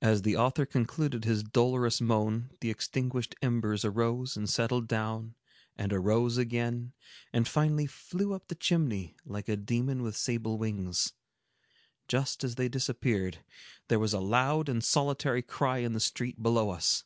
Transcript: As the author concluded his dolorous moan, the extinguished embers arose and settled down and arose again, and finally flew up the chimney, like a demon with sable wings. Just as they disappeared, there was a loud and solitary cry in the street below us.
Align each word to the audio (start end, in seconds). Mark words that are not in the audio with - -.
As 0.00 0.22
the 0.22 0.34
author 0.34 0.64
concluded 0.64 1.26
his 1.26 1.42
dolorous 1.42 2.00
moan, 2.00 2.52
the 2.62 2.70
extinguished 2.70 3.34
embers 3.42 3.84
arose 3.84 4.34
and 4.34 4.48
settled 4.48 4.88
down 4.88 5.34
and 5.76 5.92
arose 5.92 6.38
again, 6.38 6.94
and 7.34 7.46
finally 7.46 7.84
flew 7.86 8.32
up 8.32 8.48
the 8.48 8.54
chimney, 8.54 9.14
like 9.26 9.50
a 9.50 9.56
demon 9.58 10.02
with 10.02 10.16
sable 10.16 10.56
wings. 10.56 11.12
Just 12.08 12.42
as 12.44 12.54
they 12.54 12.70
disappeared, 12.70 13.44
there 13.88 13.98
was 14.00 14.14
a 14.14 14.20
loud 14.20 14.70
and 14.70 14.82
solitary 14.82 15.42
cry 15.42 15.80
in 15.80 15.92
the 15.92 16.00
street 16.00 16.42
below 16.42 16.70
us. 16.70 17.04